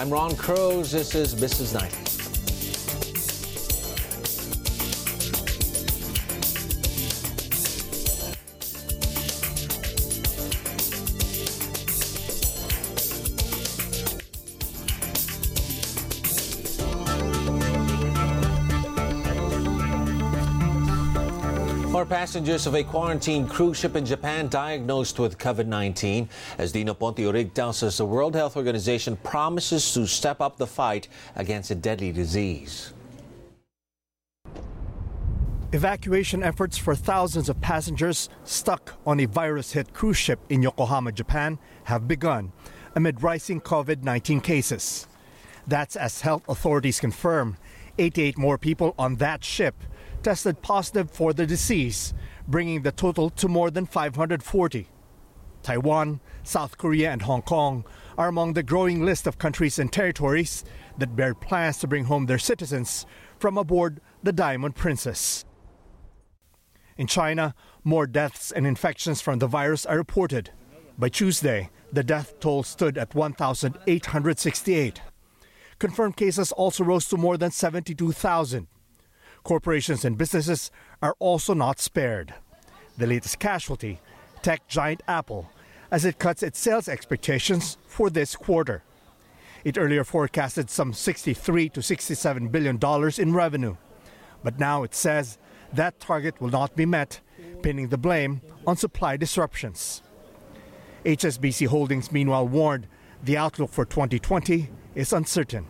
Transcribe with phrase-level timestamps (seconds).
[0.00, 0.92] I'm Ron Cruz.
[0.92, 2.19] This is Business Night.
[22.10, 26.28] Passengers of a quarantined cruise ship in Japan diagnosed with COVID 19.
[26.58, 31.70] As Dino Ponte us, the World Health Organization promises to step up the fight against
[31.70, 32.92] a deadly disease.
[35.72, 41.12] Evacuation efforts for thousands of passengers stuck on a virus hit cruise ship in Yokohama,
[41.12, 42.50] Japan, have begun
[42.96, 45.06] amid rising COVID 19 cases.
[45.68, 47.56] That's as health authorities confirm
[47.98, 49.76] 88 more people on that ship
[50.22, 52.14] tested positive for the disease,
[52.46, 54.88] bringing the total to more than 540.
[55.62, 57.84] Taiwan, South Korea, and Hong Kong
[58.16, 60.64] are among the growing list of countries and territories
[60.98, 63.06] that bear plans to bring home their citizens
[63.38, 65.44] from aboard the Diamond Princess.
[66.96, 70.50] In China, more deaths and infections from the virus are reported.
[70.98, 75.02] By Tuesday, the death toll stood at 1,868.
[75.78, 78.66] Confirmed cases also rose to more than 72,000.
[79.42, 80.70] Corporations and businesses
[81.02, 82.34] are also not spared.
[82.98, 84.00] The latest casualty,
[84.42, 85.50] tech giant Apple,
[85.90, 88.82] as it cuts its sales expectations for this quarter.
[89.64, 93.76] It earlier forecasted some 63 to 67 billion dollars in revenue,
[94.42, 95.38] but now it says
[95.72, 97.20] that target will not be met,
[97.62, 100.02] pinning the blame on supply disruptions.
[101.04, 102.86] HSBC Holdings meanwhile warned
[103.22, 105.66] the outlook for 2020 is uncertain.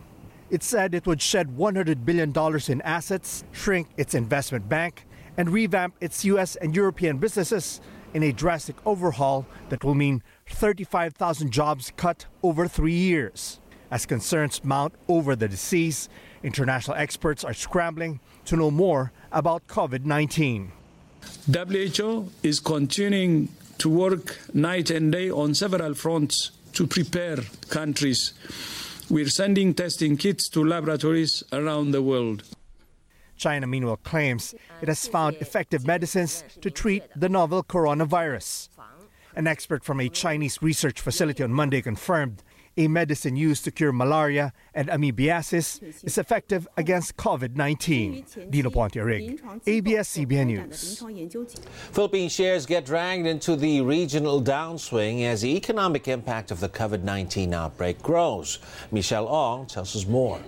[0.51, 2.33] It said it would shed $100 billion
[2.67, 6.57] in assets, shrink its investment bank, and revamp its U.S.
[6.57, 7.79] and European businesses
[8.13, 13.61] in a drastic overhaul that will mean 35,000 jobs cut over three years.
[13.89, 16.09] As concerns mount over the disease,
[16.43, 20.73] international experts are scrambling to know more about COVID 19.
[21.47, 23.47] WHO is continuing
[23.77, 27.37] to work night and day on several fronts to prepare
[27.69, 28.33] countries
[29.11, 32.43] we're sending testing kits to laboratories around the world.
[33.35, 38.69] China, meanwhile, claims it has found effective medicines to treat the novel coronavirus.
[39.35, 42.41] An expert from a Chinese research facility on Monday confirmed
[42.77, 48.25] a medicine used to cure malaria and amoebiasis, is effective against COVID 19.
[48.49, 51.03] Dino Ponte Urig, ABS CBN News.
[51.91, 57.03] Philippine shares get dragged into the regional downswing as the economic impact of the COVID
[57.03, 58.59] 19 outbreak grows.
[58.91, 60.39] Michelle Ong tells us more.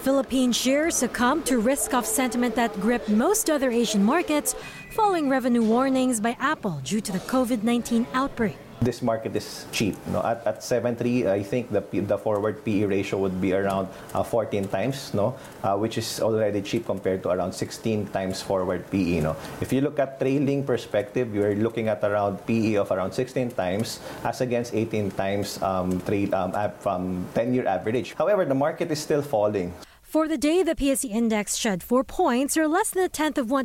[0.00, 4.56] Philippine shares succumb to risk off sentiment that gripped most other Asian markets
[4.90, 9.96] following revenue warnings by Apple due to the COVID 19 outbreak this market is cheap.
[10.10, 14.22] No, at at 7.3, I think the the forward PE ratio would be around uh,
[14.22, 19.22] 14 times, no, uh, which is already cheap compared to around 16 times forward PE.
[19.22, 23.54] No, if you look at trailing perspective, you're looking at around PE of around 16
[23.54, 28.14] times as against 18 times um, trade, um, from 10-year average.
[28.14, 29.72] However, the market is still falling.
[30.12, 33.46] For the day, the PSE index shed four points, or less than a tenth of
[33.46, 33.64] 1%,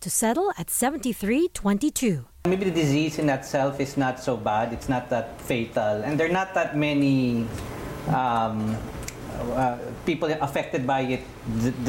[0.00, 2.26] to settle at 73.22.
[2.46, 4.72] Maybe the disease in itself is not so bad.
[4.72, 7.42] It's not that fatal, and there are not that many
[8.06, 8.78] um,
[9.50, 11.22] uh, people affected by it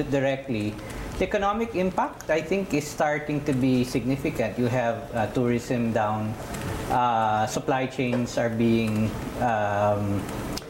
[0.10, 0.74] directly.
[1.20, 4.58] The economic impact, I think, is starting to be significant.
[4.58, 6.34] You have uh, tourism down,
[6.90, 10.22] uh, supply chains are being um,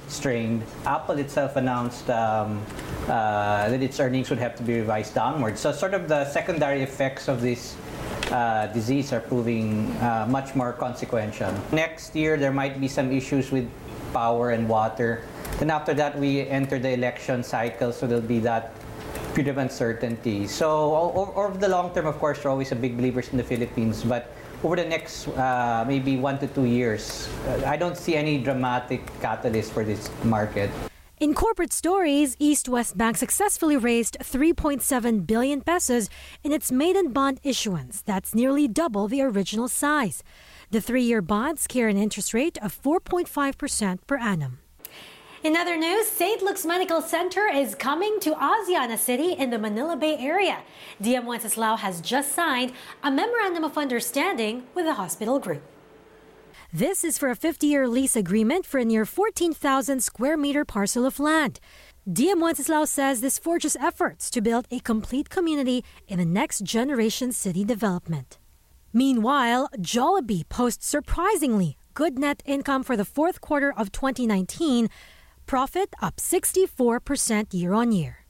[0.09, 0.63] strained.
[0.85, 2.61] Apple itself announced um,
[3.07, 5.61] uh, that its earnings would have to be revised downwards.
[5.61, 7.75] So, sort of the secondary effects of this
[8.31, 11.53] uh, disease are proving uh, much more consequential.
[11.71, 13.69] Next year, there might be some issues with
[14.13, 15.23] power and water.
[15.59, 18.73] Then after that, we enter the election cycle, so there'll be that
[19.33, 20.47] period of uncertainty.
[20.47, 20.93] So
[21.35, 24.33] over the long term, of course, we're always a big believers in the Philippines, but
[24.63, 29.05] over the next uh, maybe one to two years, uh, I don't see any dramatic
[29.21, 30.69] catalyst for this market.
[31.19, 36.11] In corporate stories, East West Bank successfully raised 3.7 billion pesos
[36.43, 38.01] in its maiden bond issuance.
[38.03, 40.21] That's nearly double the original size.
[40.69, 44.59] The three-year bonds carry an interest rate of 4.5% per annum.
[45.43, 46.43] In other news, St.
[46.43, 50.59] Luke's Medical Center is coming to Aseana City in the Manila Bay Area.
[51.01, 55.63] DM Wenceslao has just signed a memorandum of understanding with the hospital group.
[56.73, 61.05] This is for a 50 year lease agreement for a near 14,000 square meter parcel
[61.05, 61.61] of land.
[62.09, 67.31] DM Wenceslao says this forges efforts to build a complete community in the next generation
[67.31, 68.37] city development.
[68.91, 74.89] Meanwhile, Jollibee posts surprisingly good net income for the fourth quarter of 2019,
[75.45, 78.25] profit up 64% year on year.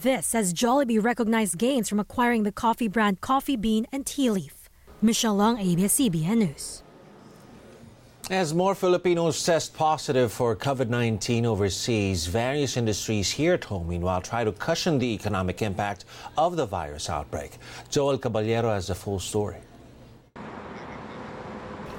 [0.00, 4.68] This as Jollibee recognized gains from acquiring the coffee brand Coffee Bean and Tea Leaf.
[5.00, 6.82] Michelle Ong, ABS-CBN News.
[8.30, 14.20] As more Filipinos test positive for COVID 19 overseas, various industries here at home, meanwhile,
[14.20, 16.04] try to cushion the economic impact
[16.36, 17.56] of the virus outbreak.
[17.88, 19.56] Joel Caballero has the full story.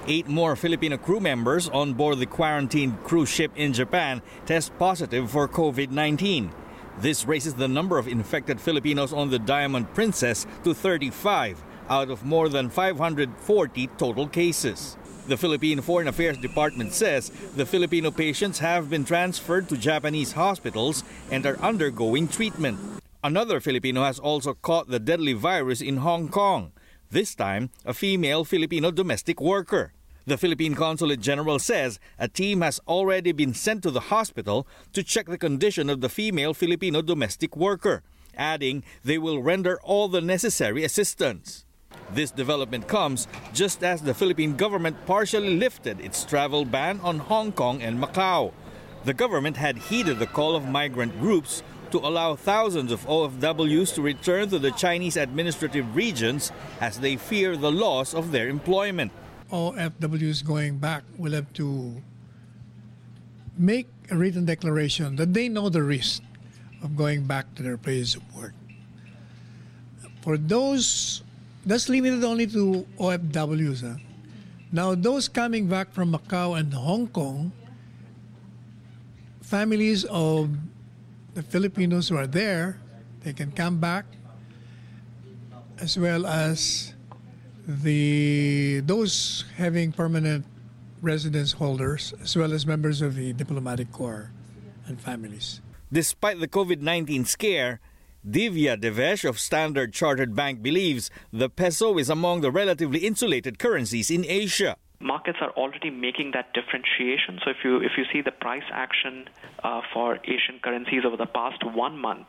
[0.05, 5.31] Eight more Filipino crew members on board the quarantined cruise ship in Japan test positive
[5.31, 6.51] for COVID 19.
[6.99, 12.23] This raises the number of infected Filipinos on the Diamond Princess to 35 out of
[12.23, 14.95] more than 540 total cases.
[15.29, 21.03] The Philippine Foreign Affairs Department says the Filipino patients have been transferred to Japanese hospitals
[21.29, 22.79] and are undergoing treatment.
[23.23, 26.71] Another Filipino has also caught the deadly virus in Hong Kong,
[27.11, 29.93] this time a female Filipino domestic worker.
[30.25, 35.03] The Philippine Consulate General says a team has already been sent to the hospital to
[35.03, 38.01] check the condition of the female Filipino domestic worker,
[38.35, 41.65] adding they will render all the necessary assistance.
[42.11, 47.51] This development comes just as the Philippine government partially lifted its travel ban on Hong
[47.51, 48.51] Kong and Macau.
[49.05, 54.01] The government had heeded the call of migrant groups to allow thousands of OFWs to
[54.01, 56.51] return to the Chinese administrative regions
[56.81, 59.11] as they fear the loss of their employment.
[59.51, 62.01] OFWs going back will have to
[63.57, 66.21] make a written declaration that they know the risk
[66.83, 68.53] of going back to their place of work.
[70.21, 71.23] For those
[71.65, 73.81] that's limited only to OFWs.
[73.81, 73.95] Huh?
[73.95, 74.09] Ah.
[74.71, 77.51] Now, those coming back from Macau and Hong Kong,
[79.41, 80.53] families of
[81.33, 82.77] the Filipinos who are there,
[83.21, 84.05] they can come back,
[85.79, 86.93] as well as
[87.67, 90.45] the those having permanent
[91.01, 94.31] residence holders, as well as members of the diplomatic corps
[94.85, 95.61] and families.
[95.91, 97.79] Despite the COVID 19 scare,
[98.27, 104.11] Divya Devesh of Standard Chartered Bank believes the peso is among the relatively insulated currencies
[104.11, 104.75] in Asia.
[104.99, 107.39] Markets are already making that differentiation.
[107.45, 109.29] So if you if you see the price action
[109.63, 112.27] uh, for Asian currencies over the past one month,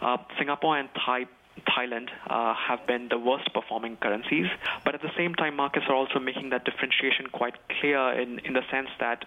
[0.00, 1.26] uh, Singapore and Thai
[1.66, 4.46] Thailand uh, have been the worst performing currencies.
[4.84, 8.52] But at the same time, markets are also making that differentiation quite clear in, in
[8.52, 9.24] the sense that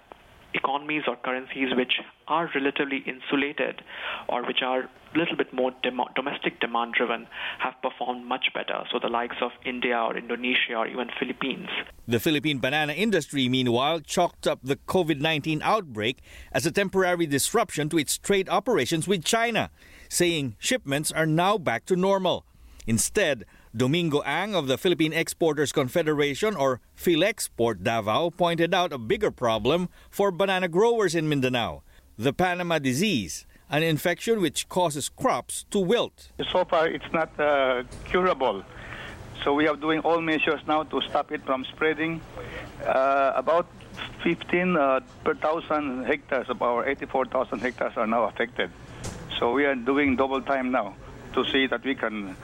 [0.54, 1.94] economies or currencies which
[2.28, 3.82] are relatively insulated
[4.28, 7.28] or which are a little bit more dem- domestic demand driven
[7.60, 8.84] have performed much better.
[8.92, 11.70] So the likes of India or Indonesia or even Philippines.
[12.08, 16.20] The Philippine banana industry, meanwhile, chalked up the COVID 19 outbreak
[16.52, 19.72] as a temporary disruption to its trade operations with China,
[20.10, 22.46] saying shipments are now back to normal.
[22.88, 23.46] Instead,
[23.76, 29.90] Domingo Ang of the Philippine Exporters Confederation, or PhilExport Davao, pointed out a bigger problem
[30.10, 31.84] for banana growers in Mindanao
[32.20, 36.32] the Panama disease, an infection which causes crops to wilt.
[36.52, 38.62] So far, it's not uh, curable.
[39.42, 42.20] So we are doing all measures now to stop it from spreading.
[42.86, 43.68] Uh, about
[44.22, 48.70] 15 uh, per thousand hectares of our 84,000 hectares are now affected.
[49.40, 50.96] So we are doing double time now
[51.36, 52.36] to see that we can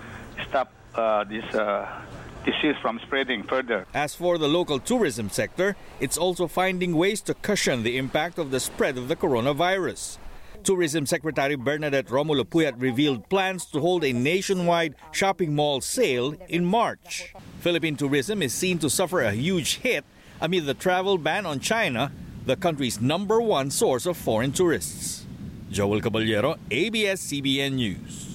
[0.48, 2.02] stop this uh,
[2.46, 3.86] disease from spreading further.
[3.94, 8.52] As for the local tourism sector, it's also finding ways to cushion the impact of
[8.52, 10.18] the spread of the coronavirus.
[10.64, 16.66] Tourism Secretary Bernadette Romulo Puyat revealed plans to hold a nationwide shopping mall sale in
[16.66, 17.34] March.
[17.60, 20.04] Philippine tourism is seen to suffer a huge hit
[20.42, 22.12] amid the travel ban on China,
[22.46, 25.26] the country's number one source of foreign tourists.
[25.70, 28.35] Joel Caballero, ABS-CBN News.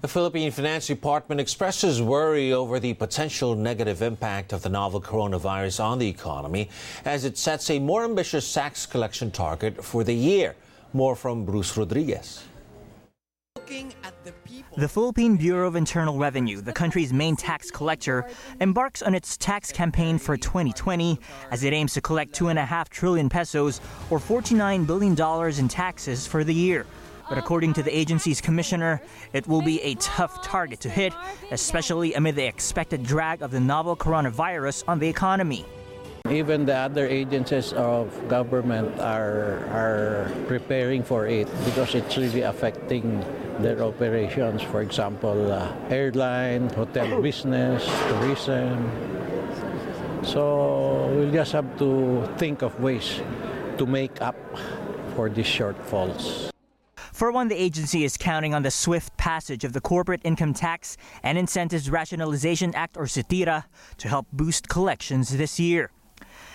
[0.00, 5.84] The Philippine Finance Department expresses worry over the potential negative impact of the novel coronavirus
[5.84, 6.70] on the economy
[7.04, 10.56] as it sets a more ambitious tax collection target for the year.
[10.94, 12.42] More from Bruce Rodriguez.
[14.78, 18.26] The Philippine Bureau of Internal Revenue, the country's main tax collector,
[18.60, 23.82] embarks on its tax campaign for 2020 as it aims to collect 2.5 trillion pesos
[24.08, 26.86] or $49 billion in taxes for the year.
[27.30, 29.00] But according to the agency's commissioner,
[29.32, 31.14] it will be a tough target to hit,
[31.52, 35.64] especially amid the expected drag of the novel coronavirus on the economy.
[36.28, 43.24] Even the other agencies of government are, are preparing for it because it's really affecting
[43.60, 44.60] their operations.
[44.62, 48.90] For example, uh, airline, hotel business, tourism.
[50.24, 53.22] So we'll just have to think of ways
[53.78, 54.36] to make up
[55.14, 56.50] for these shortfalls.
[57.20, 60.96] For one, the agency is counting on the swift passage of the Corporate Income Tax
[61.22, 63.64] and Incentives Rationalization Act, or CITIRA,
[63.98, 65.90] to help boost collections this year.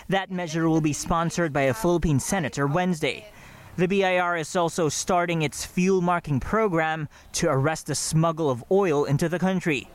[0.08, 3.28] That measure will be sponsored by a Philippine senator Wednesday.
[3.76, 9.04] The BIR is also starting its fuel marking program to arrest the smuggle of oil
[9.04, 9.88] into the country.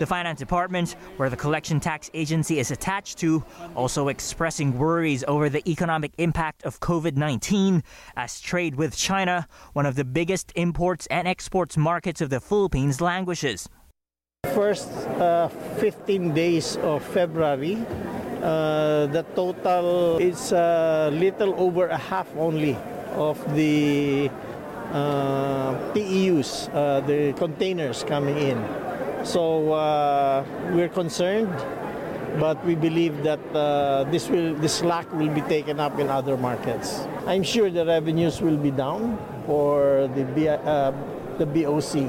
[0.00, 3.44] The Finance Department, where the collection tax agency is attached to,
[3.76, 7.82] also expressing worries over the economic impact of COVID 19
[8.16, 13.02] as trade with China, one of the biggest imports and exports markets of the Philippines,
[13.02, 13.68] languishes.
[14.54, 14.88] First
[15.20, 17.76] uh, 15 days of February,
[18.42, 22.74] uh, the total is a little over a half only
[23.16, 24.30] of the
[24.94, 25.76] uh,
[26.72, 28.79] uh, the containers coming in.
[29.24, 31.52] So uh, we're concerned,
[32.40, 36.36] but we believe that uh, this will this slack will be taken up in other
[36.36, 37.04] markets.
[37.26, 40.92] I'm sure the revenues will be down for the B, uh,
[41.36, 42.08] the BOC.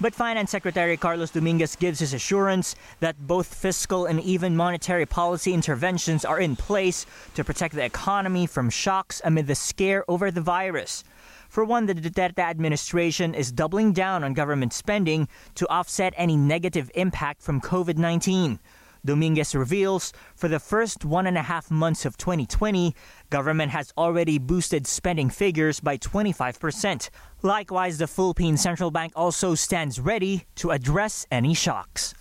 [0.00, 5.54] But Finance Secretary Carlos Dominguez gives his assurance that both fiscal and even monetary policy
[5.54, 10.40] interventions are in place to protect the economy from shocks amid the scare over the
[10.40, 11.04] virus.
[11.52, 16.90] For one, the Duterte administration is doubling down on government spending to offset any negative
[16.94, 18.58] impact from COVID 19.
[19.04, 22.94] Dominguez reveals for the first one and a half months of 2020,
[23.28, 27.10] government has already boosted spending figures by 25%.
[27.42, 32.14] Likewise, the Philippine Central Bank also stands ready to address any shocks.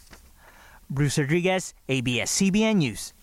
[0.89, 3.13] Bruce Rodriguez, ABS-CBN News.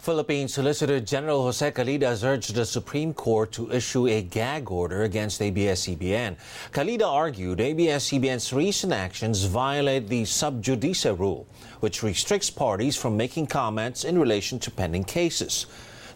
[0.00, 5.02] Philippine Solicitor General Jose Calida has urged the Supreme Court to issue a gag order
[5.02, 6.36] against ABS-CBN.
[6.72, 11.46] Calida argued ABS-CBN's recent actions violate the sub judice rule,
[11.80, 15.66] which restricts parties from making comments in relation to pending cases.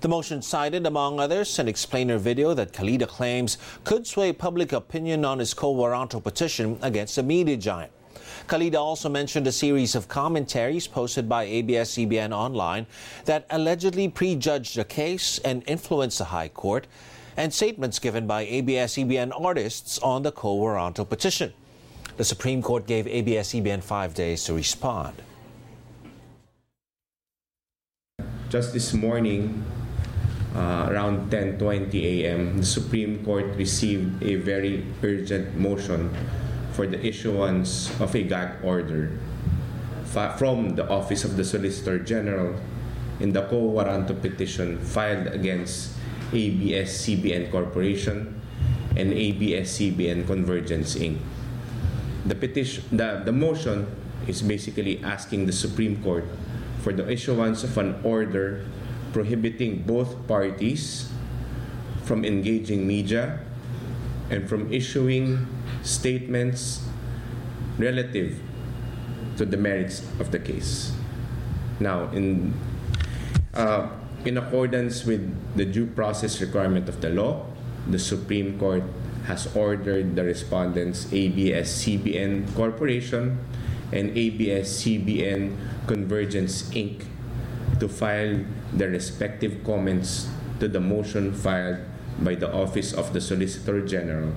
[0.01, 5.27] The motion cited, among others, an explainer video that Calida claims could sway public opinion
[5.27, 7.93] on his quo-warranto petition against the media giant.
[8.47, 12.87] Calida also mentioned a series of commentaries posted by ABS-CBN online
[13.25, 16.87] that allegedly prejudged the case and influenced the High Court,
[17.37, 21.53] and statements given by ABS-CBN artists on the quo warranto petition.
[22.17, 25.21] The Supreme Court gave ABS-CBN five days to respond.
[28.49, 29.65] Just this morning,
[30.55, 36.15] uh, around 10:20 a.m., the Supreme Court received a very urgent motion
[36.75, 39.15] for the issuance of a gag order
[40.39, 42.55] from the Office of the Solicitor General
[43.19, 45.95] in the quo warranto petition filed against
[46.35, 48.41] ABS-CBN Corporation
[48.99, 51.19] and ABS-CBN Convergence Inc.
[52.27, 53.87] The petition, the, the motion
[54.27, 56.25] is basically asking the Supreme Court
[56.83, 58.67] for the issuance of an order
[59.13, 61.11] prohibiting both parties
[62.03, 63.41] from engaging media
[64.31, 65.47] and from issuing
[65.83, 66.83] statements
[67.79, 68.41] relative
[69.37, 70.93] to the merits of the case.
[71.81, 72.55] Now, in
[73.53, 73.89] uh,
[74.25, 75.21] in accordance with
[75.57, 77.47] the due process requirement of the law,
[77.87, 78.83] the Supreme Court
[79.27, 83.41] has ordered the respondents ABS-CBN Corporation
[83.93, 85.57] and ABS-CBN
[85.87, 87.05] Convergence Inc.
[87.81, 90.29] to file their respective comments
[90.61, 91.79] to the motion filed
[92.21, 94.33] by the Office of the Solicitor General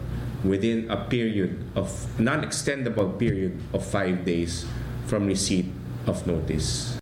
[0.48, 4.66] within a period of non-extendable period of five days
[5.06, 5.68] from receipt
[6.08, 6.98] of notice.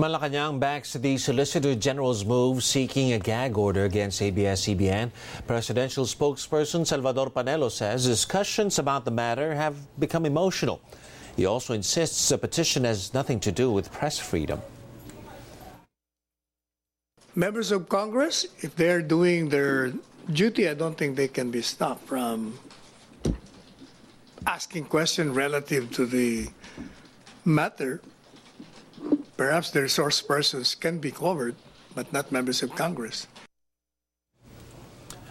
[0.00, 5.10] Malacanang backs the Solicitor General's move seeking a gag order against ABS-CBN.
[5.46, 10.80] Presidential spokesperson Salvador Panelo says discussions about the matter have become emotional.
[11.36, 14.62] He also insists the petition has nothing to do with press freedom.
[17.34, 19.92] Members of Congress, if they're doing their
[20.30, 22.58] duty, I don't think they can be stopped from
[24.46, 26.48] asking questions relative to the
[27.44, 28.00] matter.
[29.36, 31.56] Perhaps their source persons can be covered,
[31.94, 33.26] but not members of Congress.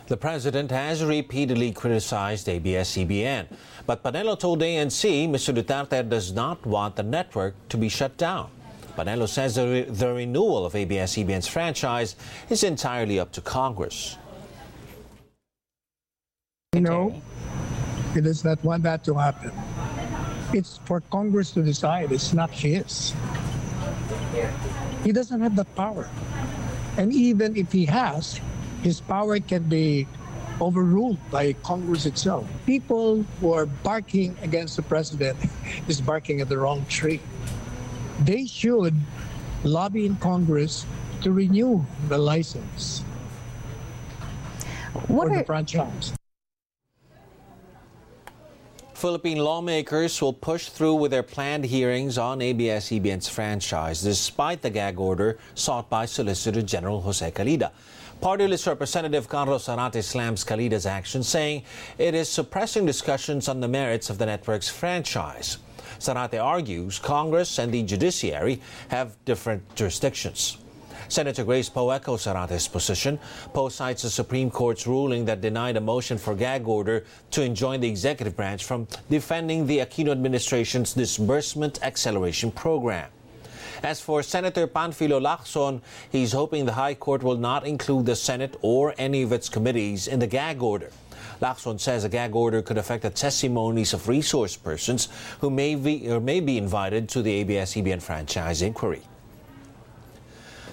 [0.08, 3.46] The president has repeatedly criticized ABS-CBN,
[3.86, 5.54] but Panelo told ANC Mr.
[5.54, 8.50] Duterte does not want the network to be shut down.
[8.98, 12.16] Panelo says the, re the renewal of ABS-CBN's franchise
[12.50, 14.18] is entirely up to Congress.
[16.74, 17.20] No,
[18.14, 19.52] he does not want that to happen.
[20.54, 22.12] It's for Congress to decide.
[22.12, 23.14] It's not his.
[25.04, 26.08] He doesn't have that power.
[26.98, 28.40] And even if he has,
[28.84, 30.08] his power can be
[30.62, 32.46] overruled by Congress itself.
[32.68, 35.38] People who are barking against the president
[35.88, 37.20] is barking at the wrong tree.
[38.22, 38.94] They should
[39.64, 40.86] lobby in Congress
[41.22, 43.04] to renew the license
[45.08, 46.14] what for are, the franchise.
[49.00, 55.00] Philippine lawmakers will push through with their planned hearings on ABS-CBN's franchise despite the gag
[55.00, 57.72] order sought by Solicitor General Jose Calida.
[58.20, 61.64] Party list Representative Carlos Zarate slams Calida's action, saying
[61.98, 65.60] it is suppressing discussions on the merits of the network's franchise.
[66.02, 70.58] Zarate argues Congress and the judiciary have different jurisdictions.
[71.10, 73.20] Senator Grace Poe echoes Zarate's position.
[73.52, 77.82] Poe cites the Supreme Court's ruling that denied a motion for gag order to enjoin
[77.82, 83.10] the executive branch from defending the Aquino administration's disbursement acceleration program.
[83.82, 88.56] As for Senator Panfilo Lacson, he's hoping the High Court will not include the Senate
[88.62, 90.92] or any of its committees in the gag order.
[91.42, 95.08] Lacson says a gag order could affect the testimonies of resource persons
[95.40, 99.02] who may be, or may be invited to the ABS-CBN franchise inquiry.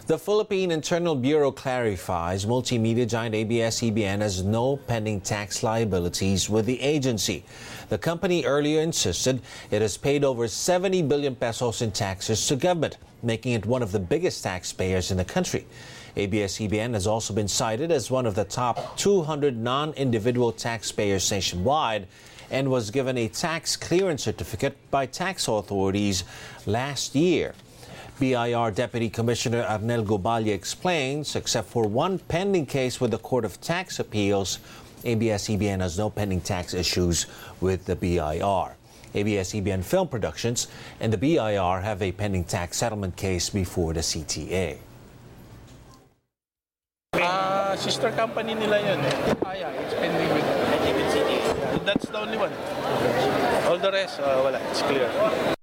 [0.06, 6.80] The Philippine Internal Bureau clarifies multimedia giant ABS-CBN has no pending tax liabilities with the
[6.80, 7.44] agency.
[7.88, 12.98] The company earlier insisted it has paid over 70 billion pesos in taxes to government,
[13.24, 15.66] making it one of the biggest taxpayers in the country.
[16.14, 22.06] ABS-CBN has also been cited as one of the top 200 non-individual taxpayers nationwide
[22.52, 26.22] and was given a tax clearance certificate by tax authorities
[26.64, 27.54] last year.
[28.18, 33.60] BIR Deputy Commissioner Arnel Guballa explains, except for one pending case with the Court of
[33.60, 34.58] Tax Appeals,
[35.04, 37.26] ABS-CBN has no pending tax issues
[37.60, 38.74] with the BIR.
[39.14, 40.68] ABS-CBN Film Productions
[41.00, 44.78] and the BIR have a pending tax settlement case before the CTA.
[47.12, 49.00] Uh, sister company nila yun.
[49.44, 50.44] Ah, yeah, it's pending with
[51.12, 51.84] CTA.
[51.84, 52.52] That's the only one.
[53.68, 54.58] All the rest, uh, wala.
[54.70, 55.55] It's clear.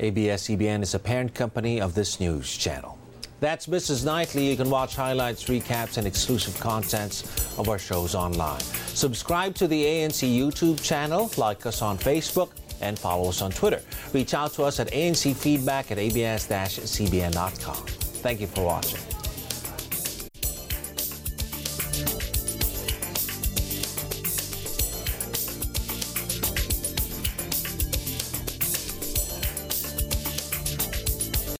[0.00, 2.98] ABS-CBN is a parent company of this news channel.
[3.40, 4.50] That's Business Nightly.
[4.50, 8.60] You can watch highlights, recaps, and exclusive contents of our shows online.
[8.60, 12.50] Subscribe to the ANC YouTube channel, like us on Facebook,
[12.80, 13.82] and follow us on Twitter.
[14.12, 17.86] Reach out to us at ancfeedback at abs-cbn.com.
[17.86, 19.17] Thank you for watching.